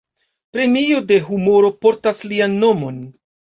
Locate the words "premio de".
0.57-1.21